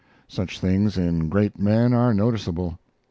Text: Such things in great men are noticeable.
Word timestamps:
Such 0.27 0.59
things 0.59 0.97
in 0.97 1.29
great 1.29 1.59
men 1.59 1.93
are 1.93 2.11
noticeable. 2.11 2.79